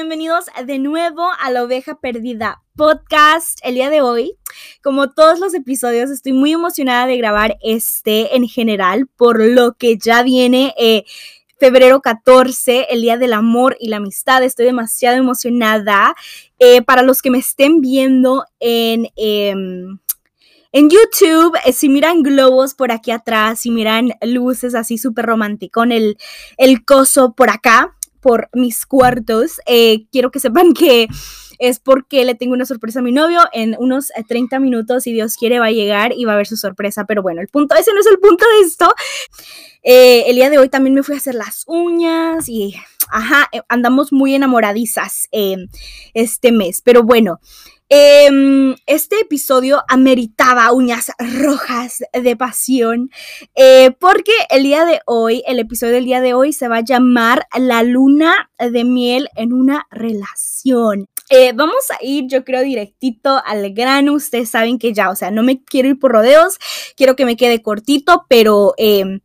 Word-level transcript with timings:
bienvenidos 0.00 0.46
de 0.64 0.78
nuevo 0.78 1.28
a 1.38 1.50
la 1.50 1.62
oveja 1.62 2.00
perdida 2.00 2.62
podcast. 2.74 3.58
El 3.62 3.74
día 3.74 3.90
de 3.90 4.00
hoy, 4.00 4.34
como 4.82 5.10
todos 5.10 5.40
los 5.40 5.52
episodios, 5.52 6.08
estoy 6.08 6.32
muy 6.32 6.52
emocionada 6.52 7.06
de 7.06 7.18
grabar 7.18 7.58
este 7.60 8.34
en 8.34 8.48
general, 8.48 9.08
por 9.18 9.44
lo 9.44 9.74
que 9.74 9.98
ya 9.98 10.22
viene 10.22 10.72
eh, 10.78 11.04
febrero 11.58 12.00
14, 12.00 12.86
el 12.88 13.02
Día 13.02 13.18
del 13.18 13.34
Amor 13.34 13.76
y 13.78 13.90
la 13.90 13.98
Amistad. 13.98 14.42
Estoy 14.42 14.64
demasiado 14.64 15.18
emocionada. 15.18 16.14
Eh, 16.58 16.80
para 16.80 17.02
los 17.02 17.20
que 17.20 17.30
me 17.30 17.38
estén 17.38 17.82
viendo 17.82 18.46
en... 18.58 19.06
Em, 19.16 19.98
en 20.72 20.88
YouTube, 20.88 21.58
eh, 21.66 21.72
si 21.72 21.88
miran 21.88 22.22
globos 22.22 22.74
por 22.74 22.92
aquí 22.92 23.10
atrás, 23.10 23.60
si 23.60 23.72
miran 23.72 24.12
luces 24.22 24.76
así 24.76 24.98
súper 24.98 25.26
romántico, 25.26 25.82
el, 25.82 26.16
el 26.58 26.84
coso 26.84 27.34
por 27.34 27.50
acá, 27.50 27.96
por 28.20 28.48
mis 28.52 28.86
cuartos. 28.86 29.60
Eh, 29.66 30.06
quiero 30.10 30.30
que 30.30 30.40
sepan 30.40 30.72
que 30.74 31.08
es 31.58 31.78
porque 31.78 32.24
le 32.24 32.34
tengo 32.34 32.54
una 32.54 32.66
sorpresa 32.66 33.00
a 33.00 33.02
mi 33.02 33.12
novio. 33.12 33.40
En 33.52 33.76
unos 33.78 34.12
30 34.28 34.56
eh, 34.56 34.60
minutos, 34.60 35.02
si 35.02 35.12
Dios 35.12 35.36
quiere, 35.36 35.58
va 35.58 35.66
a 35.66 35.72
llegar 35.72 36.12
y 36.16 36.24
va 36.24 36.34
a 36.34 36.36
ver 36.36 36.46
su 36.46 36.56
sorpresa. 36.56 37.04
Pero 37.06 37.22
bueno, 37.22 37.40
el 37.40 37.48
punto, 37.48 37.74
ese 37.74 37.92
no 37.92 38.00
es 38.00 38.06
el 38.06 38.18
punto 38.18 38.44
de 38.46 38.66
esto. 38.66 38.92
Eh, 39.82 40.24
el 40.26 40.36
día 40.36 40.50
de 40.50 40.58
hoy 40.58 40.68
también 40.68 40.94
me 40.94 41.02
fui 41.02 41.14
a 41.14 41.18
hacer 41.18 41.34
las 41.34 41.64
uñas 41.66 42.48
y, 42.48 42.74
ajá, 43.10 43.48
andamos 43.68 44.12
muy 44.12 44.34
enamoradizas 44.34 45.28
este 46.14 46.52
mes. 46.52 46.82
Pero 46.82 47.02
bueno, 47.02 47.40
Em, 47.92 48.76
este 48.86 49.18
episodio 49.18 49.82
ameritaba 49.88 50.70
uñas 50.70 51.10
rojas 51.42 52.04
de 52.12 52.36
pasión 52.36 53.10
eh, 53.56 53.90
porque 53.98 54.30
el 54.48 54.62
día 54.62 54.84
de 54.84 55.00
hoy, 55.06 55.42
el 55.44 55.58
episodio 55.58 55.94
del 55.94 56.04
día 56.04 56.20
de 56.20 56.32
hoy 56.32 56.52
se 56.52 56.68
va 56.68 56.76
a 56.76 56.84
llamar 56.84 57.48
La 57.58 57.82
luna 57.82 58.48
de 58.60 58.84
miel 58.84 59.28
en 59.34 59.52
una 59.52 59.88
relación. 59.90 61.08
Eh, 61.32 61.52
vamos 61.52 61.90
a 61.90 62.04
ir, 62.04 62.26
yo 62.28 62.44
creo, 62.44 62.62
directito 62.62 63.40
al 63.44 63.72
grano. 63.72 64.14
Ustedes 64.14 64.50
saben 64.50 64.78
que 64.78 64.92
ya, 64.92 65.10
o 65.10 65.16
sea, 65.16 65.30
no 65.30 65.44
me 65.44 65.62
quiero 65.62 65.88
ir 65.88 65.98
por 65.98 66.12
rodeos, 66.12 66.58
quiero 66.96 67.14
que 67.14 67.24
me 67.24 67.36
quede 67.36 67.62
cortito, 67.62 68.24
pero 68.28 68.74
em, 68.76 69.20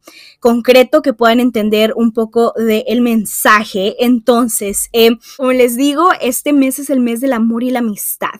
concreto, 0.45 1.01
que 1.01 1.13
puedan 1.13 1.39
entender 1.39 1.93
un 1.95 2.11
poco 2.11 2.53
del 2.55 3.01
mensaje. 3.01 3.95
Entonces, 3.97 4.89
em, 4.91 5.17
como 5.37 5.53
les 5.53 5.75
digo, 5.75 6.09
este 6.21 6.53
mes 6.53 6.77
es 6.77 6.91
el 6.91 6.99
mes 6.99 7.19
del 7.19 7.33
amor 7.33 7.63
y 7.63 7.71
la 7.71 7.79
amistad. 7.79 8.39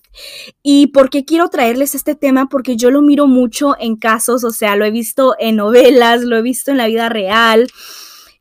¿Y 0.62 0.88
por 0.88 1.10
qué 1.10 1.26
quiero 1.26 1.50
traerles 1.50 1.96
este 1.96 2.14
tema? 2.14 2.48
Porque 2.48 2.78
yo 2.78 2.92
lo 2.92 3.02
miro 3.02 3.26
mucho 3.26 3.76
en 3.80 3.96
casos, 3.96 4.44
o 4.44 4.52
sea, 4.52 4.76
lo 4.76 4.86
he 4.86 4.92
visto 4.92 5.34
en 5.40 5.56
novelas, 5.56 6.22
lo 6.22 6.38
he 6.38 6.44
visto 6.44 6.70
en 6.70 6.78
la 6.78 6.86
vida 6.86 7.10
real. 7.10 7.66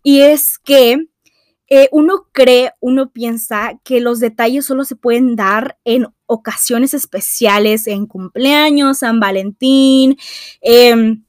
Y 0.03 0.21
es 0.21 0.59
que 0.59 0.99
eh, 1.71 1.89
uno 1.91 2.29
cree, 2.33 2.73
uno 2.81 3.13
piensa 3.13 3.81
que 3.83 4.03
los 4.03 4.21
detalles 4.21 4.67
solo 4.67 4.85
se 4.85 4.95
pueden 4.95 5.37
dar 5.37 5.79
en 5.85 6.09
ocasiones 6.27 6.93
especiales, 6.93 7.87
en 7.87 8.07
cumpleaños, 8.07 8.99
San 8.99 9.21
Valentín, 9.21 10.19
em, 10.61 11.24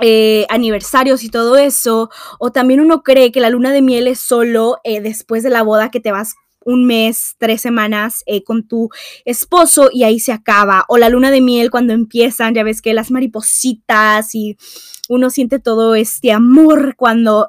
eh, 0.00 0.46
aniversarios 0.48 1.22
y 1.24 1.28
todo 1.28 1.56
eso, 1.56 2.10
o 2.38 2.52
también 2.52 2.80
uno 2.80 3.02
cree 3.02 3.32
que 3.32 3.40
la 3.40 3.50
luna 3.50 3.72
de 3.72 3.82
miel 3.82 4.06
es 4.06 4.20
solo 4.20 4.78
eh, 4.84 5.00
después 5.00 5.42
de 5.42 5.50
la 5.50 5.62
boda 5.62 5.90
que 5.90 6.00
te 6.00 6.12
vas 6.12 6.34
un 6.66 6.86
mes, 6.86 7.36
tres 7.38 7.60
semanas 7.60 8.24
con 8.46 8.66
tu 8.66 8.88
esposo 9.26 9.90
y 9.92 10.04
ahí 10.04 10.18
se 10.18 10.32
acaba. 10.32 10.86
O 10.88 10.96
la 10.96 11.10
luna 11.10 11.30
de 11.30 11.42
miel 11.42 11.70
cuando 11.70 11.92
empiezan, 11.92 12.54
ya 12.54 12.62
ves 12.62 12.80
que 12.80 12.94
las 12.94 13.10
maripositas 13.10 14.34
y 14.34 14.56
uno 15.10 15.28
siente 15.28 15.58
todo 15.58 15.94
este 15.94 16.32
amor 16.32 16.96
cuando 16.96 17.48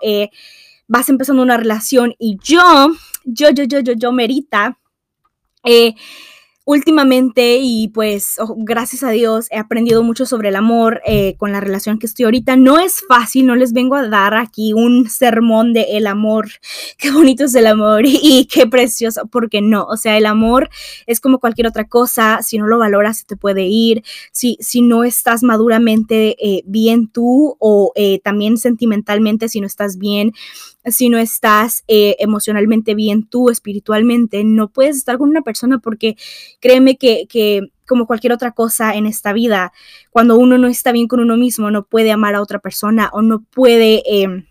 vas 0.88 1.08
empezando 1.08 1.42
una 1.44 1.56
relación 1.56 2.14
y 2.20 2.38
yo, 2.44 2.90
yo, 3.24 3.50
yo, 3.52 3.64
yo, 3.64 3.80
yo, 3.80 3.94
yo, 3.94 4.12
Merita, 4.12 4.78
eh, 5.64 5.96
últimamente 6.66 7.60
y 7.62 7.90
pues 7.90 8.38
gracias 8.58 9.04
a 9.04 9.12
Dios 9.12 9.48
he 9.52 9.58
aprendido 9.58 10.02
mucho 10.02 10.26
sobre 10.26 10.50
el 10.50 10.56
amor 10.56 11.00
eh, 11.06 11.36
con 11.38 11.52
la 11.52 11.62
relación 11.62 12.00
que 12.00 12.08
estoy 12.08 12.26
ahorita. 12.26 12.56
No 12.56 12.80
es 12.80 13.04
fácil, 13.08 13.46
no 13.46 13.56
les 13.56 13.72
vengo 13.72 13.96
a 13.96 14.08
dar 14.08 14.34
aquí 14.34 14.74
un 14.74 15.08
sermón 15.08 15.74
de 15.74 15.84
el 15.92 16.08
amor, 16.08 16.50
qué 16.98 17.12
bonito 17.12 17.46
es 17.46 17.54
el 17.54 17.68
amor 17.68 18.04
y, 18.06 18.48
qué 18.52 18.66
precioso, 18.66 19.28
porque 19.32 19.62
no, 19.62 19.84
o 19.84 19.96
sea, 19.96 20.18
el 20.18 20.26
amor 20.26 20.70
es 21.06 21.20
como 21.20 21.40
cualquier 21.40 21.68
otra 21.68 21.88
cosa, 21.88 22.40
si 22.42 22.58
no 22.58 22.66
lo 22.66 22.80
valoras 22.80 23.20
se 23.20 23.26
te 23.26 23.38
puede 23.38 23.66
ir, 23.68 24.04
si, 24.32 24.58
si 24.60 24.82
no 24.82 25.04
estás 25.04 25.44
maduramente 25.44 26.36
eh, 26.40 26.64
bien 26.66 27.08
tú 27.08 27.56
o 27.60 27.92
eh, 27.96 28.20
también 28.24 28.58
sentimentalmente 28.58 29.50
si 29.50 29.62
no 29.62 29.68
estás 29.68 29.98
bien, 30.00 30.34
si 30.86 31.10
no 31.10 31.18
estás 31.18 31.84
emocionalmente 31.88 32.94
bien 32.94 33.26
tú, 33.26 33.50
espiritualmente, 33.50 34.44
no 34.44 34.68
puedes 34.68 34.98
estar 34.98 35.18
con 35.18 35.30
una 35.30 35.42
persona 35.42 35.80
porque 35.80 36.16
Créeme 36.60 36.98
que, 36.98 37.62
como 37.88 38.08
cualquier 38.08 38.34
otra 38.34 38.52
cosa 38.52 38.96
en 38.96 39.06
esta 39.06 39.34
vida, 39.34 39.72
cuando 40.10 40.38
uno 40.38 40.58
no 40.58 40.68
está 40.68 40.92
bien 40.92 41.08
con 41.08 41.20
uno 41.20 41.38
mismo, 41.38 41.72
no 41.72 41.86
puede 41.86 42.12
amar 42.12 42.36
a 42.36 42.42
otra 42.42 42.60
persona 42.60 43.10
o 43.14 43.22
no 43.22 43.44
puede... 43.44 44.04
Em, 44.06 44.46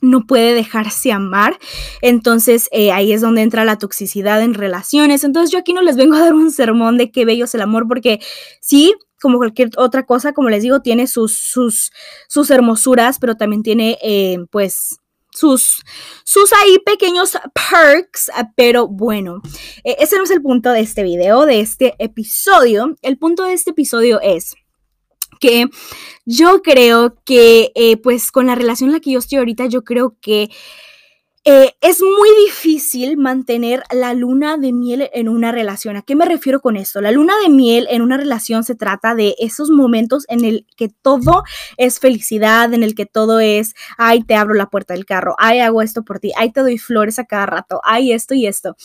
no 0.00 0.26
puede 0.26 0.54
dejarse 0.54 1.10
amar. 1.10 1.58
Entonces 2.02 2.68
eh, 2.70 2.92
ahí 2.92 3.12
es 3.12 3.20
donde 3.20 3.42
entra 3.42 3.64
la 3.64 3.78
toxicidad 3.78 4.40
en 4.42 4.54
relaciones. 4.54 5.24
Entonces 5.24 5.50
yo 5.50 5.58
aquí 5.58 5.72
no 5.72 5.82
les 5.82 5.96
vengo 5.96 6.14
a 6.14 6.20
dar 6.20 6.34
un 6.34 6.52
sermón 6.52 6.98
de 6.98 7.10
qué 7.10 7.24
bello 7.24 7.46
es 7.46 7.54
el 7.56 7.62
amor, 7.62 7.88
porque 7.88 8.20
sí, 8.60 8.94
como 9.20 9.38
cualquier 9.38 9.70
otra 9.76 10.06
cosa, 10.06 10.32
como 10.32 10.50
les 10.50 10.62
digo, 10.62 10.82
tiene 10.82 11.06
sus, 11.06 11.36
sus, 11.36 11.90
sus 12.28 12.50
hermosuras, 12.50 13.18
pero 13.18 13.36
también 13.36 13.62
tiene 13.62 13.98
eh, 14.02 14.38
pues 14.50 15.00
sus, 15.38 15.84
sus 16.24 16.52
ahí 16.52 16.78
pequeños 16.84 17.38
perks, 17.54 18.30
pero 18.56 18.88
bueno, 18.88 19.40
eh, 19.84 19.96
ese 20.00 20.16
no 20.16 20.24
es 20.24 20.30
el 20.30 20.42
punto 20.42 20.72
de 20.72 20.80
este 20.80 21.04
video, 21.04 21.46
de 21.46 21.60
este 21.60 21.94
episodio. 21.98 22.96
El 23.02 23.18
punto 23.18 23.44
de 23.44 23.52
este 23.52 23.70
episodio 23.70 24.20
es 24.20 24.54
que 25.38 25.66
yo 26.24 26.60
creo 26.62 27.16
que, 27.24 27.70
eh, 27.76 27.96
pues 27.98 28.32
con 28.32 28.48
la 28.48 28.56
relación 28.56 28.90
en 28.90 28.94
la 28.94 29.00
que 29.00 29.12
yo 29.12 29.20
estoy 29.20 29.38
ahorita, 29.38 29.66
yo 29.66 29.84
creo 29.84 30.16
que 30.20 30.50
eh, 31.50 31.74
es 31.80 32.02
muy 32.02 32.28
difícil 32.44 33.16
mantener 33.16 33.82
la 33.90 34.12
luna 34.12 34.58
de 34.58 34.70
miel 34.70 35.08
en 35.14 35.30
una 35.30 35.50
relación. 35.50 35.96
¿A 35.96 36.02
qué 36.02 36.14
me 36.14 36.26
refiero 36.26 36.60
con 36.60 36.76
esto? 36.76 37.00
La 37.00 37.10
luna 37.10 37.32
de 37.42 37.48
miel 37.48 37.86
en 37.88 38.02
una 38.02 38.18
relación 38.18 38.64
se 38.64 38.74
trata 38.74 39.14
de 39.14 39.34
esos 39.38 39.70
momentos 39.70 40.26
en 40.28 40.44
el 40.44 40.66
que 40.76 40.90
todo 40.90 41.44
es 41.78 42.00
felicidad, 42.00 42.74
en 42.74 42.82
el 42.82 42.94
que 42.94 43.06
todo 43.06 43.40
es, 43.40 43.72
ay, 43.96 44.24
te 44.24 44.34
abro 44.34 44.52
la 44.52 44.68
puerta 44.68 44.92
del 44.92 45.06
carro, 45.06 45.36
ay, 45.38 45.60
hago 45.60 45.80
esto 45.80 46.02
por 46.02 46.20
ti, 46.20 46.32
ay, 46.36 46.52
te 46.52 46.60
doy 46.60 46.76
flores 46.76 47.18
a 47.18 47.24
cada 47.24 47.46
rato, 47.46 47.80
ay, 47.82 48.12
esto 48.12 48.34
y 48.34 48.46
esto. 48.46 48.76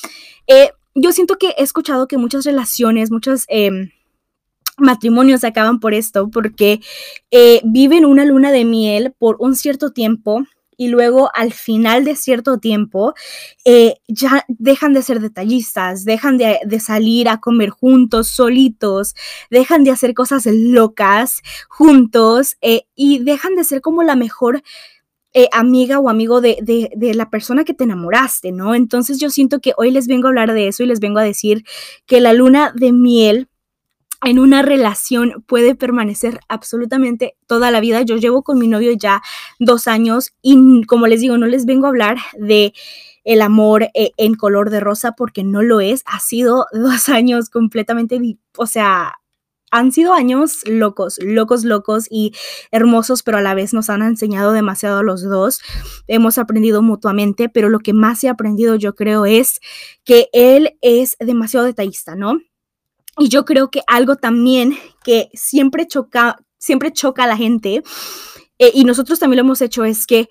Eh, 0.48 0.70
yo 0.96 1.12
siento 1.12 1.38
que 1.38 1.50
he 1.58 1.64
escuchado 1.64 2.08
que 2.08 2.18
muchas 2.18 2.46
relaciones, 2.46 3.12
muchos 3.12 3.44
em, 3.50 3.90
matrimonios 4.78 5.44
acaban 5.44 5.82
por 5.82 5.94
esto, 5.94 6.30
porque 6.30 6.80
eh, 7.30 7.60
viven 7.66 8.06
una 8.06 8.24
luna 8.24 8.54
de 8.54 8.64
miel 8.64 9.14
por 9.20 9.36
un 9.40 9.54
cierto 9.58 9.92
tiempo 9.92 10.46
y 10.84 10.88
luego 10.88 11.30
al 11.34 11.54
final 11.54 12.04
de 12.04 12.16
cierto 12.18 12.58
tiempo 12.58 13.14
eh, 13.64 13.96
ya 14.08 14.46
dejan 14.50 14.94
de 14.94 15.02
ser 15.02 15.22
detallistas, 15.22 16.04
dejan 16.04 16.38
de, 16.38 16.60
salir 16.80 17.30
a 17.30 17.40
comer 17.40 17.70
juntos, 17.70 18.28
solitos, 18.28 19.16
dejan 19.50 19.86
de 19.86 19.92
hacer 19.92 20.14
cosas 20.14 20.46
locas 20.46 21.42
juntos 21.70 22.58
eh, 22.62 22.84
y 22.96 23.20
dejan 23.20 23.56
de 23.56 23.64
ser 23.64 23.80
como 23.80 24.04
la 24.04 24.18
mejor 24.18 24.62
eh, 25.34 25.48
amiga 25.54 26.00
o 26.00 26.10
amigo 26.10 26.42
de, 26.42 26.58
de, 26.62 27.14
la 27.14 27.30
persona 27.30 27.64
que 27.64 27.74
te 27.74 27.86
enamoraste, 27.86 28.52
¿no? 28.52 28.76
Entonces 28.76 29.20
yo 29.20 29.30
siento 29.30 29.62
que 29.62 29.74
hoy 29.78 29.90
les 29.90 30.08
vengo 30.08 30.28
a 30.28 30.30
hablar 30.30 30.54
de 30.54 30.68
eso 30.68 30.84
y 30.84 30.88
les 30.88 31.00
vengo 31.00 31.20
a 31.20 31.24
decir 31.24 31.64
que 32.06 32.20
la 32.20 32.34
luna 32.34 32.74
de 32.76 32.92
miel 32.92 33.48
en 34.26 34.40
una 34.40 34.62
relación 34.62 35.44
puede 35.48 35.76
permanecer 35.76 36.40
absolutamente 36.48 37.36
toda 37.48 37.72
la 37.72 37.80
vida. 37.80 38.02
Yo 38.02 38.18
llevo 38.18 38.44
con 38.44 38.60
mi 38.60 38.68
novio 38.68 38.94
ya 38.94 39.22
dos 39.60 39.88
años 39.88 40.34
y 40.42 40.84
como 40.86 41.08
les 41.08 41.22
digo, 41.22 41.38
no 41.38 41.48
les 41.48 41.66
vengo 41.66 41.86
a 41.86 41.90
hablar 41.90 42.18
de 42.38 42.74
el 43.24 43.42
amor 43.42 43.84
eh, 43.94 44.12
en 44.18 44.36
color 44.36 44.70
de 44.70 44.80
rosa 44.80 45.14
porque 45.14 45.44
no 45.44 45.62
lo 45.62 45.82
es. 45.82 46.04
Ha 46.06 46.20
sido 46.20 46.66
dos 46.74 47.10
años 47.10 47.50
completamente, 47.50 48.20
o 48.58 48.66
sea, 48.66 49.16
han 49.72 49.92
sido 49.92 50.14
años 50.14 50.62
locos, 50.68 51.18
locos, 51.20 51.64
locos 51.64 52.06
y 52.08 52.32
hermosos, 52.72 53.24
pero 53.24 53.40
a 53.40 53.42
la 53.42 53.56
vez 53.56 53.74
nos 53.74 53.90
han 53.90 54.04
enseñado 54.04 54.52
demasiado 54.52 55.00
a 55.00 55.04
los 55.04 55.24
dos. 55.24 55.62
Hemos 56.06 56.38
aprendido 56.38 56.84
mutuamente, 56.84 57.50
pero 57.50 57.70
lo 57.70 57.80
que 57.80 57.92
más 57.92 58.24
he 58.24 58.30
aprendido 58.30 58.76
yo 58.76 58.94
creo 58.94 59.26
es 59.26 59.60
que 60.04 60.28
él 60.32 60.78
es 60.82 61.18
demasiado 61.20 61.66
detallista, 61.66 62.16
¿no? 62.16 62.40
Y 63.18 63.30
yo 63.30 63.46
creo 63.46 63.70
que 63.70 63.82
algo 63.88 64.16
también 64.16 64.78
que 65.04 65.30
siempre 65.34 65.88
choca, 65.88 66.38
siempre 66.58 66.92
choca 66.92 67.24
a 67.24 67.28
la 67.28 67.38
gente, 67.38 67.84
eh, 68.60 68.72
y 68.74 68.86
nosotros 68.86 69.20
también 69.20 69.38
lo 69.38 69.44
hemos 69.46 69.62
hecho, 69.62 69.84
es 69.84 70.08
que 70.08 70.30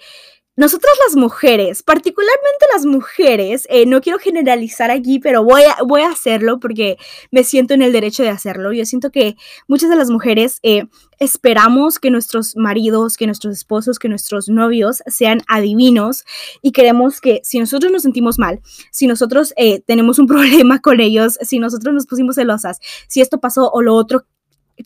nosotras 0.63 0.93
las 1.05 1.17
mujeres, 1.17 1.83
particularmente 1.83 2.67
las 2.73 2.87
mujeres, 2.87 3.67
eh, 3.69 3.85
no 3.85 4.01
quiero 4.01 4.21
generalizar 4.21 4.93
aquí, 4.93 5.19
pero 5.19 5.43
voy 5.43 5.63
a, 5.63 5.83
voy 5.85 6.03
a 6.03 6.11
hacerlo 6.11 6.61
porque 6.61 6.99
me 7.33 7.43
siento 7.43 7.75
en 7.75 7.83
el 7.83 7.91
derecho 7.91 8.23
de 8.23 8.29
hacerlo. 8.29 8.73
Yo 8.73 8.87
siento 8.87 9.11
que 9.11 9.35
muchas 9.67 9.91
de 9.91 9.97
las 9.97 10.09
mujeres 10.09 10.61
eh, 10.63 10.85
esperamos 11.19 11.99
que 11.99 12.13
nuestros 12.13 12.55
maridos, 12.55 13.17
que 13.17 13.27
nuestros 13.27 13.55
esposos, 13.55 13.99
que 13.99 14.09
nuestros 14.09 14.49
novios 14.49 15.03
sean 15.09 15.41
adivinos 15.49 16.23
y 16.63 16.71
queremos 16.71 17.21
que 17.21 17.41
si 17.43 17.59
nosotros 17.59 17.91
nos 17.91 18.03
sentimos 18.03 18.39
mal, 18.39 18.61
si 18.93 19.09
nosotros 19.09 19.53
eh, 19.57 19.81
tenemos 19.81 20.21
un 20.21 20.27
problema 20.29 20.81
con 20.81 21.01
ellos, 21.01 21.39
si 21.43 21.59
nosotros 21.59 21.93
nos 21.93 22.07
pusimos 22.07 22.37
celosas, 22.37 22.79
si 23.09 23.21
esto 23.21 23.41
pasó 23.41 23.69
o 23.69 23.83
lo 23.83 23.97
otro, 23.97 24.27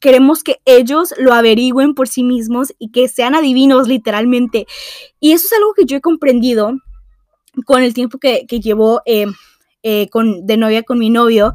queremos 0.01 0.43
que 0.43 0.61
ellos 0.65 1.15
lo 1.19 1.33
averigüen 1.33 1.95
por 1.95 2.09
sí 2.09 2.23
mismos 2.23 2.75
y 2.79 2.91
que 2.91 3.09
sean 3.09 3.35
adivinos 3.35 3.89
literalmente. 3.89 4.67
Y 5.21 5.33
eso 5.33 5.47
es 5.47 5.53
algo 5.53 5.75
que 5.75 5.85
yo 5.85 5.97
he 5.97 6.01
comprendido 6.01 6.73
con 7.65 7.83
el 7.83 7.95
tiempo 7.95 8.19
que, 8.19 8.47
que 8.47 8.61
llevo 8.61 9.01
eh, 9.07 9.27
eh, 9.83 10.09
con, 10.11 10.47
de 10.47 10.57
novia 10.57 10.83
con 10.83 10.99
mi 10.99 11.11
novio. 11.11 11.53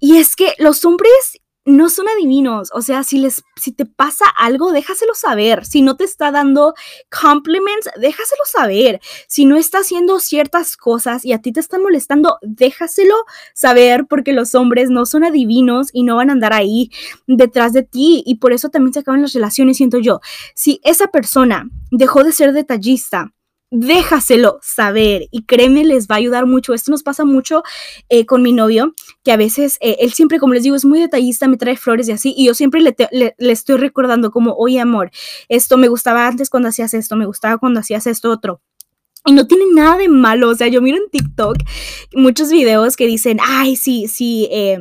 Y 0.00 0.16
es 0.16 0.36
que 0.36 0.54
los 0.58 0.84
hombres 0.84 1.40
no 1.68 1.90
son 1.90 2.08
adivinos, 2.08 2.70
o 2.72 2.80
sea, 2.80 3.02
si 3.02 3.18
les 3.18 3.44
si 3.56 3.72
te 3.72 3.84
pasa 3.84 4.24
algo, 4.38 4.72
déjaselo 4.72 5.14
saber. 5.14 5.66
Si 5.66 5.82
no 5.82 5.96
te 5.96 6.04
está 6.04 6.30
dando 6.30 6.74
compliments, 7.10 7.90
déjaselo 8.00 8.42
saber. 8.46 9.00
Si 9.26 9.44
no 9.44 9.56
está 9.56 9.80
haciendo 9.80 10.18
ciertas 10.18 10.78
cosas 10.78 11.26
y 11.26 11.32
a 11.32 11.42
ti 11.42 11.52
te 11.52 11.60
están 11.60 11.82
molestando, 11.82 12.38
déjaselo 12.40 13.14
saber 13.52 14.06
porque 14.08 14.32
los 14.32 14.54
hombres 14.54 14.88
no 14.88 15.04
son 15.04 15.24
adivinos 15.24 15.88
y 15.92 16.04
no 16.04 16.16
van 16.16 16.30
a 16.30 16.32
andar 16.32 16.54
ahí 16.54 16.90
detrás 17.26 17.74
de 17.74 17.82
ti 17.82 18.22
y 18.24 18.36
por 18.36 18.54
eso 18.54 18.70
también 18.70 18.94
se 18.94 19.00
acaban 19.00 19.20
las 19.20 19.34
relaciones, 19.34 19.76
siento 19.76 19.98
yo. 19.98 20.20
Si 20.54 20.80
esa 20.84 21.08
persona 21.08 21.68
dejó 21.90 22.24
de 22.24 22.32
ser 22.32 22.54
detallista, 22.54 23.34
déjaselo 23.70 24.58
saber 24.62 25.28
y 25.30 25.44
créeme, 25.44 25.84
les 25.84 26.06
va 26.08 26.14
a 26.14 26.18
ayudar 26.18 26.46
mucho. 26.46 26.74
Esto 26.74 26.90
nos 26.90 27.02
pasa 27.02 27.24
mucho 27.24 27.62
eh, 28.08 28.26
con 28.26 28.42
mi 28.42 28.52
novio, 28.52 28.94
que 29.24 29.32
a 29.32 29.36
veces 29.36 29.76
eh, 29.80 29.96
él 30.00 30.12
siempre, 30.12 30.38
como 30.38 30.54
les 30.54 30.62
digo, 30.62 30.76
es 30.76 30.84
muy 30.84 31.00
detallista, 31.00 31.48
me 31.48 31.56
trae 31.56 31.76
flores 31.76 32.08
y 32.08 32.12
así, 32.12 32.34
y 32.36 32.46
yo 32.46 32.54
siempre 32.54 32.80
le, 32.80 32.94
le, 33.10 33.52
estoy 33.52 33.76
recordando 33.76 34.30
como, 34.30 34.54
oye 34.54 34.80
amor, 34.80 35.10
esto 35.48 35.76
me 35.76 35.88
gustaba 35.88 36.26
antes 36.26 36.50
cuando 36.50 36.68
hacías 36.68 36.94
esto, 36.94 37.16
me 37.16 37.26
gustaba 37.26 37.58
cuando 37.58 37.80
hacías 37.80 38.06
esto 38.06 38.30
otro. 38.30 38.60
Y 39.26 39.32
no 39.32 39.46
tiene 39.46 39.64
nada 39.74 39.98
de 39.98 40.08
malo, 40.08 40.48
o 40.48 40.54
sea, 40.54 40.68
yo 40.68 40.80
miro 40.80 40.96
en 40.96 41.10
TikTok 41.10 41.58
muchos 42.14 42.50
videos 42.50 42.96
que 42.96 43.06
dicen, 43.06 43.38
ay, 43.42 43.76
sí, 43.76 44.08
sí, 44.08 44.48
eh, 44.50 44.78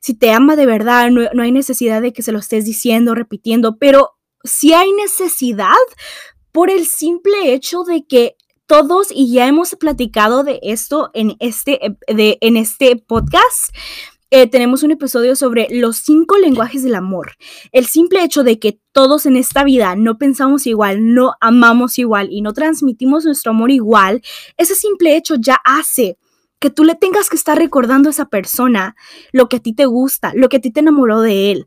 si 0.00 0.12
te 0.12 0.32
ama 0.32 0.56
de 0.56 0.66
verdad, 0.66 1.10
no, 1.10 1.22
no 1.32 1.42
hay 1.42 1.52
necesidad 1.52 2.02
de 2.02 2.12
que 2.12 2.22
se 2.22 2.32
lo 2.32 2.40
estés 2.40 2.66
diciendo, 2.66 3.14
repitiendo, 3.14 3.78
pero 3.78 4.10
si 4.44 4.74
hay 4.74 4.92
necesidad, 4.92 5.72
por 6.56 6.70
el 6.70 6.86
simple 6.86 7.52
hecho 7.52 7.84
de 7.84 8.06
que 8.06 8.34
todos, 8.66 9.08
y 9.10 9.30
ya 9.30 9.46
hemos 9.46 9.74
platicado 9.74 10.42
de 10.42 10.58
esto 10.62 11.10
en 11.12 11.36
este, 11.38 11.78
de, 12.08 12.38
en 12.40 12.56
este 12.56 12.96
podcast, 12.96 13.76
eh, 14.30 14.46
tenemos 14.46 14.82
un 14.82 14.90
episodio 14.90 15.36
sobre 15.36 15.68
los 15.70 15.98
cinco 15.98 16.38
lenguajes 16.38 16.82
del 16.82 16.94
amor. 16.94 17.32
El 17.72 17.84
simple 17.84 18.24
hecho 18.24 18.42
de 18.42 18.58
que 18.58 18.80
todos 18.92 19.26
en 19.26 19.36
esta 19.36 19.64
vida 19.64 19.96
no 19.96 20.16
pensamos 20.16 20.66
igual, 20.66 21.12
no 21.12 21.34
amamos 21.42 21.98
igual 21.98 22.28
y 22.30 22.40
no 22.40 22.54
transmitimos 22.54 23.26
nuestro 23.26 23.50
amor 23.50 23.70
igual, 23.70 24.22
ese 24.56 24.74
simple 24.74 25.14
hecho 25.14 25.34
ya 25.34 25.60
hace 25.62 26.16
que 26.58 26.70
tú 26.70 26.84
le 26.84 26.94
tengas 26.94 27.28
que 27.28 27.36
estar 27.36 27.58
recordando 27.58 28.08
a 28.08 28.12
esa 28.12 28.26
persona 28.26 28.96
lo 29.32 29.48
que 29.48 29.56
a 29.56 29.60
ti 29.60 29.74
te 29.74 29.86
gusta, 29.86 30.32
lo 30.34 30.48
que 30.48 30.56
a 30.56 30.60
ti 30.60 30.70
te 30.70 30.80
enamoró 30.80 31.20
de 31.20 31.52
él. 31.52 31.66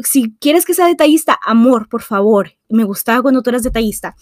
si 0.00 0.34
quieres 0.40 0.64
que 0.64 0.74
sea 0.74 0.86
detallista, 0.86 1.38
amor, 1.44 1.88
por 1.88 2.02
favor. 2.02 2.52
Me 2.68 2.84
gustaba 2.84 3.22
cuando 3.22 3.42
tú 3.42 3.50
eras 3.50 3.62
detallista. 3.62 4.16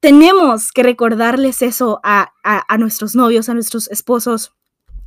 Tenemos 0.00 0.72
que 0.72 0.82
recordarles 0.82 1.62
eso 1.62 2.00
a, 2.02 2.32
nuestros 2.78 3.14
novios, 3.14 3.48
a 3.48 3.54
nuestros 3.54 3.90
esposos, 3.90 4.52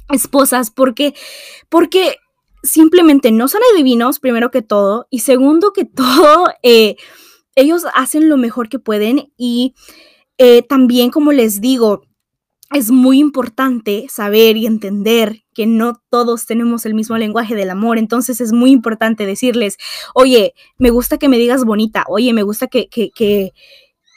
esposas, 0.10 0.72
porque, 0.72 1.14
porque 1.70 2.18
simplemente 2.64 3.32
no 3.32 3.48
son 3.48 3.62
adivinos, 3.74 4.20
primero 4.20 4.52
que 4.52 4.62
todo, 4.62 5.08
y 5.10 5.20
segundo 5.20 5.72
que 5.74 5.86
todo, 5.86 6.48
eh, 6.64 6.96
ellos 7.56 7.84
hacen 7.96 8.30
lo 8.30 8.38
mejor 8.38 8.70
que 8.70 8.80
pueden 8.80 9.34
y 9.38 9.74
eh, 10.38 10.62
también, 10.62 11.12
como 11.12 11.32
les 11.32 11.60
digo, 11.60 12.04
es 12.72 12.92
muy 12.92 13.20
importante 13.20 14.06
saber 14.10 14.56
y 14.56 14.68
entender 14.68 15.44
que 15.54 15.66
no 15.66 16.02
todos 16.10 16.46
tenemos 16.46 16.86
el 16.86 16.94
mismo 16.94 17.18
lenguaje 17.18 17.56
del 17.56 17.72
amor, 17.72 17.98
entonces 17.98 18.42
es 18.42 18.54
muy 18.54 18.72
importante 18.72 19.26
decirles, 19.26 19.78
oye, 20.14 20.54
me 20.78 20.92
gusta 20.92 21.18
que 21.18 21.30
me 21.30 21.38
digas 21.38 21.66
bonita, 21.66 22.06
oye, 22.08 22.32
me 22.34 22.44
gusta 22.44 22.68
que, 22.68 22.88
que, 22.88 23.10
que, 23.10 23.54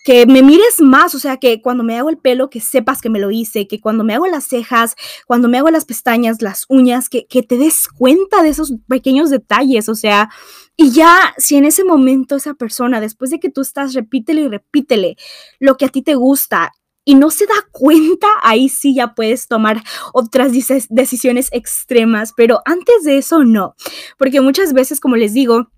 que 0.04 0.26
me 0.26 0.42
mires 0.42 0.80
más, 0.80 1.14
o 1.14 1.18
sea, 1.18 1.38
que 1.38 1.62
cuando 1.62 1.82
me 1.82 1.96
hago 1.96 2.10
el 2.10 2.18
pelo, 2.18 2.50
que 2.50 2.60
sepas 2.60 3.00
que 3.00 3.08
me 3.08 3.20
lo 3.20 3.30
hice, 3.30 3.66
que 3.66 3.80
cuando 3.80 4.04
me 4.04 4.14
hago 4.14 4.26
las 4.26 4.44
cejas, 4.44 4.96
cuando 5.26 5.48
me 5.48 5.58
hago 5.58 5.70
las 5.70 5.86
pestañas, 5.86 6.42
las 6.42 6.66
uñas, 6.68 7.08
que, 7.08 7.26
que 7.26 7.42
te 7.42 7.56
des 7.56 7.88
cuenta 7.88 8.42
de 8.42 8.50
esos 8.50 8.74
pequeños 8.86 9.30
detalles, 9.30 9.88
o 9.88 9.94
sea, 9.94 10.28
y 10.76 10.90
ya 10.90 11.34
si 11.38 11.56
en 11.56 11.64
ese 11.64 11.84
momento 11.84 12.36
esa 12.36 12.54
persona, 12.54 13.00
después 13.00 13.30
de 13.30 13.40
que 13.40 13.50
tú 13.50 13.62
estás, 13.62 13.94
repítele 13.94 14.42
y 14.42 14.48
repítele 14.48 15.16
lo 15.58 15.76
que 15.76 15.86
a 15.86 15.88
ti 15.88 16.02
te 16.02 16.16
gusta, 16.16 16.72
y 17.04 17.14
no 17.14 17.30
se 17.30 17.46
da 17.46 17.54
cuenta, 17.72 18.28
ahí 18.42 18.68
sí 18.68 18.94
ya 18.94 19.14
puedes 19.14 19.48
tomar 19.48 19.82
otras 20.12 20.52
decisiones 20.88 21.48
extremas, 21.52 22.32
pero 22.36 22.60
antes 22.64 23.04
de 23.04 23.18
eso 23.18 23.44
no, 23.44 23.74
porque 24.18 24.40
muchas 24.40 24.72
veces, 24.72 25.00
como 25.00 25.16
les 25.16 25.34
digo, 25.34 25.68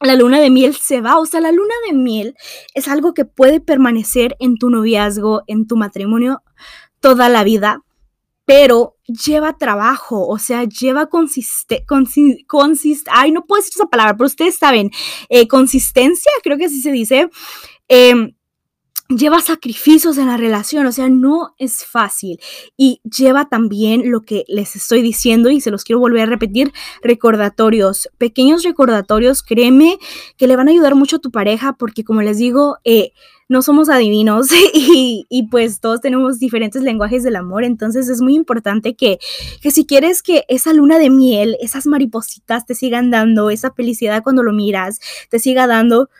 la 0.00 0.14
luna 0.14 0.40
de 0.40 0.50
miel 0.50 0.76
se 0.76 1.00
va, 1.00 1.18
o 1.18 1.26
sea, 1.26 1.40
la 1.40 1.52
luna 1.52 1.74
de 1.86 1.94
miel 1.94 2.34
es 2.74 2.88
algo 2.88 3.14
que 3.14 3.24
puede 3.24 3.60
permanecer 3.60 4.36
en 4.40 4.56
tu 4.56 4.68
noviazgo, 4.68 5.42
en 5.46 5.66
tu 5.66 5.76
matrimonio 5.76 6.42
toda 7.00 7.28
la 7.28 7.44
vida, 7.44 7.82
pero 8.44 8.96
lleva 9.06 9.56
trabajo, 9.56 10.26
o 10.26 10.38
sea, 10.38 10.64
lleva 10.64 11.06
consiste, 11.06 11.84
consist, 11.86 13.08
ay, 13.10 13.32
no 13.32 13.44
puedo 13.44 13.60
decir 13.60 13.72
esa 13.76 13.86
palabra, 13.86 14.16
pero 14.16 14.26
ustedes 14.26 14.56
saben, 14.56 14.90
eh, 15.28 15.48
consistencia, 15.48 16.30
creo 16.42 16.58
que 16.58 16.66
así 16.66 16.80
se 16.80 16.92
dice. 16.92 17.30
Eh, 17.88 18.35
lleva 19.08 19.40
sacrificios 19.40 20.18
en 20.18 20.26
la 20.26 20.36
relación, 20.36 20.86
o 20.86 20.92
sea, 20.92 21.08
no 21.08 21.54
es 21.58 21.84
fácil. 21.84 22.40
Y 22.76 23.00
lleva 23.04 23.48
también 23.48 24.10
lo 24.10 24.22
que 24.22 24.44
les 24.48 24.76
estoy 24.76 25.02
diciendo 25.02 25.50
y 25.50 25.60
se 25.60 25.70
los 25.70 25.84
quiero 25.84 26.00
volver 26.00 26.22
a 26.22 26.26
repetir, 26.26 26.72
recordatorios, 27.02 28.08
pequeños 28.18 28.64
recordatorios, 28.64 29.42
créeme 29.42 29.98
que 30.36 30.46
le 30.46 30.56
van 30.56 30.68
a 30.68 30.72
ayudar 30.72 30.94
mucho 30.94 31.16
a 31.16 31.20
tu 31.20 31.30
pareja 31.30 31.74
porque 31.74 32.04
como 32.04 32.22
les 32.22 32.38
digo, 32.38 32.78
eh, 32.84 33.12
no 33.48 33.62
somos 33.62 33.88
adivinos 33.88 34.48
y, 34.74 35.24
y, 35.28 35.48
pues 35.48 35.80
todos 35.80 36.00
tenemos 36.00 36.40
diferentes 36.40 36.82
lenguajes 36.82 37.22
del 37.22 37.36
amor, 37.36 37.62
entonces 37.62 38.08
es 38.08 38.20
muy 38.20 38.34
importante 38.34 38.96
que, 38.96 39.18
que 39.60 39.70
si 39.70 39.86
quieres 39.86 40.22
que 40.22 40.44
esa 40.48 40.72
luna 40.72 40.98
de 40.98 41.10
miel, 41.10 41.56
esas 41.60 41.86
maripositas 41.86 42.66
te 42.66 42.74
sigan 42.74 43.10
dando, 43.12 43.50
esa 43.50 43.70
felicidad 43.70 44.24
cuando 44.24 44.42
lo 44.42 44.52
miras, 44.52 44.98
te 45.30 45.38
siga 45.38 45.68
dando, 45.68 46.10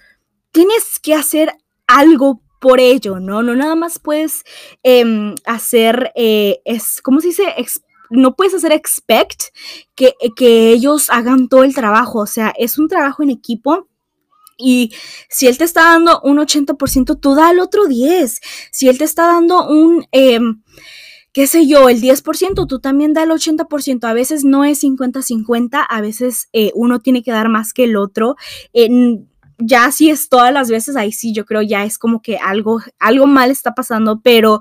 tienes 0.52 1.00
que 1.00 1.14
hacer 1.14 1.50
algo 1.88 2.40
por 2.60 2.80
ello, 2.80 3.20
¿no? 3.20 3.42
No 3.42 3.54
nada 3.54 3.74
más 3.74 3.98
puedes 3.98 4.44
em, 4.82 5.34
hacer, 5.44 6.12
eh, 6.14 6.60
es, 6.64 7.00
¿cómo 7.02 7.20
se 7.20 7.28
dice? 7.28 7.44
no 8.08 8.36
puedes 8.36 8.54
hacer 8.54 8.72
expect 8.72 9.42
que, 9.94 10.14
que 10.36 10.70
ellos 10.70 11.10
hagan 11.10 11.48
todo 11.48 11.64
el 11.64 11.74
trabajo, 11.74 12.20
o 12.20 12.26
sea, 12.26 12.52
es 12.56 12.78
un 12.78 12.88
trabajo 12.88 13.22
en 13.22 13.30
equipo. 13.30 13.88
Y 14.58 14.92
si 15.28 15.48
él 15.48 15.58
te 15.58 15.64
está 15.64 15.82
dando 15.82 16.20
un 16.22 16.38
80%, 16.38 17.20
tú 17.20 17.34
da 17.34 17.50
el 17.50 17.60
otro 17.60 17.84
10%. 17.84 18.40
Si 18.70 18.88
él 18.88 18.96
te 18.96 19.04
está 19.04 19.26
dando 19.26 19.68
un, 19.68 20.06
em, 20.12 20.62
qué 21.32 21.46
sé 21.46 21.66
yo, 21.66 21.90
el 21.90 22.00
10%, 22.00 22.66
tú 22.66 22.78
también 22.80 23.12
da 23.12 23.24
el 23.24 23.30
80%. 23.30 24.08
A 24.08 24.14
veces 24.14 24.44
no 24.44 24.64
es 24.64 24.82
50-50, 24.82 25.84
a 25.86 26.00
veces 26.00 26.48
eh, 26.54 26.72
uno 26.74 27.00
tiene 27.00 27.22
que 27.22 27.32
dar 27.32 27.50
más 27.50 27.74
que 27.74 27.84
el 27.84 27.96
otro 27.96 28.36
ya 29.58 29.90
si 29.90 30.10
es 30.10 30.28
todas 30.28 30.52
las 30.52 30.70
veces, 30.70 30.96
ahí 30.96 31.12
sí 31.12 31.32
yo 31.32 31.44
creo 31.44 31.62
ya 31.62 31.84
es 31.84 31.98
como 31.98 32.22
que 32.22 32.36
algo, 32.36 32.80
algo 32.98 33.26
mal 33.26 33.50
está 33.50 33.74
pasando, 33.74 34.20
pero 34.20 34.60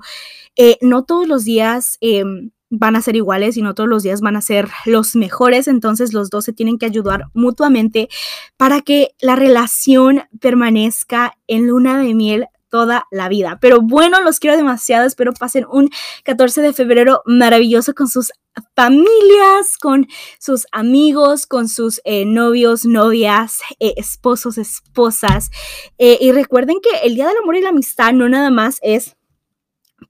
eh, 0.56 0.78
no 0.80 1.04
todos 1.04 1.28
los 1.28 1.44
días 1.44 1.98
em, 2.00 2.50
van 2.70 2.96
a 2.96 3.02
ser 3.02 3.16
iguales 3.16 3.56
y 3.56 3.62
no 3.62 3.74
todos 3.74 3.88
los 3.88 4.02
días 4.02 4.20
van 4.20 4.36
a 4.36 4.40
ser 4.40 4.68
los 4.86 5.14
mejores, 5.14 5.68
entonces 5.68 6.12
los 6.12 6.30
dos 6.30 6.44
se 6.44 6.52
tienen 6.52 6.78
que 6.78 6.86
ayudar 6.86 7.26
mutuamente 7.34 8.08
para 8.56 8.80
que 8.80 9.14
la 9.20 9.36
relación 9.36 10.22
permanezca 10.40 11.36
en 11.46 11.66
luna 11.66 11.98
de 11.98 12.14
miel 12.14 12.46
toda 12.68 13.06
la 13.10 13.28
vida. 13.28 13.58
Pero 13.60 13.80
bueno, 13.80 14.20
los 14.20 14.38
quiero 14.38 14.56
demasiado. 14.56 15.06
Espero 15.06 15.32
pasen 15.32 15.66
un 15.70 15.90
14 16.24 16.62
de 16.62 16.72
febrero 16.72 17.22
maravilloso 17.26 17.94
con 17.94 18.08
sus 18.08 18.32
familias, 18.74 19.76
con 19.80 20.06
sus 20.38 20.66
amigos, 20.72 21.46
con 21.46 21.68
sus 21.68 22.00
eh, 22.04 22.24
novios, 22.24 22.84
novias, 22.84 23.60
eh, 23.80 23.94
esposos, 23.96 24.58
esposas. 24.58 25.50
Eh, 25.98 26.18
y 26.20 26.32
recuerden 26.32 26.78
que 26.82 27.06
el 27.06 27.14
Día 27.14 27.28
del 27.28 27.38
Amor 27.38 27.56
y 27.56 27.62
la 27.62 27.70
Amistad 27.70 28.12
no 28.12 28.28
nada 28.28 28.50
más 28.50 28.78
es 28.82 29.16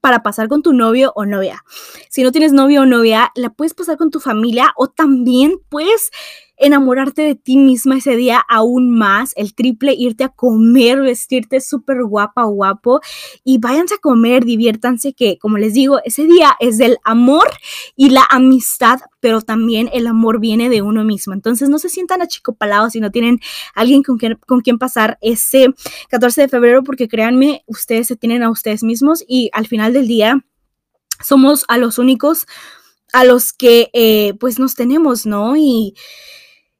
para 0.01 0.21
pasar 0.21 0.47
con 0.47 0.61
tu 0.61 0.73
novio 0.73 1.13
o 1.15 1.25
novia. 1.25 1.63
Si 2.09 2.23
no 2.23 2.31
tienes 2.31 2.53
novio 2.53 2.81
o 2.81 2.85
novia, 2.85 3.31
la 3.35 3.49
puedes 3.49 3.73
pasar 3.73 3.97
con 3.97 4.11
tu 4.11 4.19
familia 4.19 4.73
o 4.75 4.87
también 4.87 5.55
puedes 5.69 6.11
enamorarte 6.57 7.21
de 7.21 7.35
ti 7.35 7.57
misma 7.57 7.97
ese 7.97 8.15
día 8.15 8.43
aún 8.49 8.89
más, 8.91 9.33
el 9.35 9.53
triple, 9.53 9.93
irte 9.93 10.23
a 10.23 10.29
comer, 10.29 11.01
vestirte 11.01 11.61
súper 11.61 12.03
guapa, 12.03 12.43
guapo 12.43 12.99
y 13.43 13.59
váyanse 13.59 13.95
a 13.95 13.99
comer, 13.99 14.43
diviértanse 14.43 15.13
que, 15.13 15.37
como 15.37 15.57
les 15.57 15.73
digo, 15.73 15.99
ese 16.03 16.25
día 16.25 16.55
es 16.59 16.77
del 16.77 16.97
amor 17.03 17.47
y 17.95 18.09
la 18.09 18.25
amistad, 18.29 18.99
pero 19.19 19.41
también 19.41 19.89
el 19.93 20.07
amor 20.07 20.39
viene 20.39 20.69
de 20.69 20.81
uno 20.81 21.03
mismo. 21.03 21.33
Entonces 21.33 21.69
no 21.69 21.79
se 21.79 21.89
sientan 21.89 22.21
achicopalados 22.21 22.93
si 22.93 22.99
no 22.99 23.11
tienen 23.11 23.39
alguien 23.75 24.03
con 24.03 24.17
quien, 24.17 24.35
con 24.47 24.61
quien 24.61 24.79
pasar 24.79 25.17
ese 25.21 25.67
14 26.09 26.41
de 26.41 26.47
febrero, 26.47 26.83
porque 26.83 27.07
créanme, 27.07 27.63
ustedes 27.67 28.07
se 28.07 28.15
tienen 28.15 28.43
a 28.43 28.49
ustedes 28.49 28.83
mismos 28.83 29.23
y 29.27 29.49
al 29.53 29.67
final 29.67 29.93
del 29.93 30.07
día 30.07 30.43
somos 31.23 31.65
a 31.67 31.77
los 31.77 31.97
únicos 31.97 32.45
a 33.13 33.23
los 33.23 33.53
que 33.53 33.89
eh, 33.93 34.33
pues 34.39 34.59
nos 34.59 34.75
tenemos, 34.75 35.25
¿no? 35.25 35.55
Y, 35.55 35.95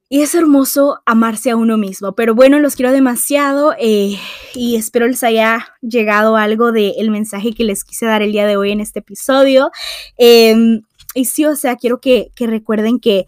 y, 0.10 0.22
es 0.22 0.36
hermoso 0.36 1.00
amarse 1.06 1.50
a 1.50 1.56
uno 1.56 1.78
mismo. 1.78 2.14
Pero 2.14 2.36
bueno, 2.36 2.60
los 2.60 2.76
quiero 2.76 2.92
demasiado 2.92 3.74
eh, 3.80 4.18
y 4.54 4.76
espero 4.76 5.08
les 5.08 5.24
haya 5.24 5.68
llegado 5.82 6.38
algo 6.38 6.72
del 6.72 7.10
mensaje 7.12 7.54
que 7.54 7.64
les 7.64 7.84
quise 7.84 8.06
dar 8.06 8.22
el 8.22 8.32
día 8.32 8.48
de 8.48 8.58
hoy 8.58 8.72
en 8.72 8.82
este 8.82 9.00
episodio. 9.00 9.72
Em, 10.18 10.82
y 11.14 11.26
sí, 11.26 11.46
o 11.46 11.56
sea, 11.56 11.76
quiero 11.76 12.00
que, 12.00 12.30
que 12.36 12.48
recuerden 12.48 13.00
que 13.00 13.26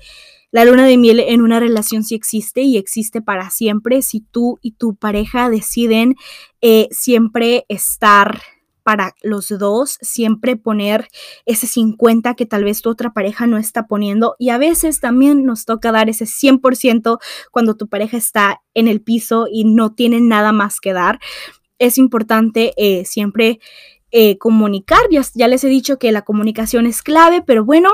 la 0.52 0.66
luna 0.66 0.86
de 0.86 0.98
miel 0.98 1.20
en 1.20 1.42
una 1.42 1.60
relación 1.60 2.04
sí 2.04 2.16
existe 2.16 2.62
y 2.62 2.78
existe 2.78 3.22
para 3.22 3.52
siempre 3.52 4.02
si 4.02 4.22
tú 4.22 4.58
y 4.62 4.72
tu 4.72 4.96
pareja 4.96 5.50
deciden 5.50 6.16
eh, 6.62 6.88
siempre 6.92 7.66
estar 7.70 8.42
para 8.90 9.14
los 9.22 9.50
dos, 9.50 10.00
siempre 10.02 10.56
poner 10.56 11.10
ese 11.46 11.68
50 11.68 12.34
que 12.34 12.48
tal 12.48 12.64
vez 12.64 12.82
tu 12.82 12.90
otra 12.90 13.14
pareja 13.14 13.46
no 13.46 13.60
está 13.60 13.86
poniendo 13.86 14.36
y 14.40 14.50
a 14.50 14.58
veces 14.58 15.00
también 15.00 15.46
nos 15.46 15.66
toca 15.66 15.92
dar 15.92 16.10
ese 16.10 16.26
100% 16.26 17.20
cuando 17.52 17.78
tu 17.78 17.88
pareja 17.88 18.18
está 18.18 18.64
en 18.74 18.88
el 18.88 19.00
piso 19.00 19.46
y 19.48 19.64
no 19.64 19.94
tiene 19.94 20.22
nada 20.22 20.54
más 20.54 20.80
que 20.80 20.94
dar. 20.94 21.20
Es 21.78 22.00
importante 22.00 22.74
eh, 22.78 23.06
siempre 23.06 23.60
eh, 24.10 24.40
comunicar, 24.40 25.02
ya, 25.12 25.22
ya 25.36 25.48
les 25.48 25.64
he 25.64 25.70
dicho 25.70 26.00
que 26.00 26.12
la 26.12 26.24
comunicación 26.24 26.88
es 26.88 27.04
clave, 27.04 27.44
pero 27.46 27.64
bueno, 27.64 27.92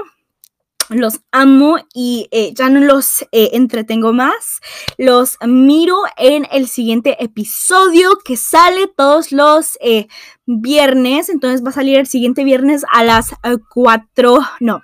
los 0.90 1.22
amo 1.32 1.78
y 1.94 2.28
eh, 2.32 2.54
ya 2.54 2.70
no 2.70 2.80
los 2.80 3.24
eh, 3.32 3.52
entretengo 3.54 4.14
más. 4.14 4.60
Los 4.98 5.38
miro 5.46 5.98
en 6.18 6.48
el 6.52 6.68
siguiente 6.68 7.24
episodio 7.24 8.18
que 8.24 8.38
sale 8.38 8.88
todos 8.88 9.32
los 9.32 9.78
eh, 9.82 10.08
viernes. 10.46 11.30
Entonces 11.30 11.64
va 11.64 11.70
a 11.70 11.74
salir 11.74 11.98
el 11.98 12.08
siguiente 12.08 12.44
viernes 12.44 12.84
a 12.92 13.04
las 13.04 13.34
4. 13.70 14.40
No. 14.60 14.82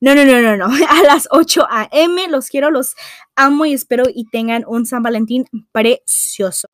No, 0.00 0.14
no, 0.14 0.24
no, 0.24 0.40
no, 0.40 0.56
no. 0.56 0.66
A 0.88 1.02
las 1.02 1.26
8 1.30 1.66
a.m. 1.68 2.28
Los 2.28 2.48
quiero, 2.48 2.70
los 2.70 2.94
amo 3.34 3.64
y 3.66 3.72
espero 3.74 4.04
y 4.12 4.26
tengan 4.30 4.64
un 4.66 4.86
San 4.86 5.02
Valentín 5.02 5.46
precioso. 5.72 6.68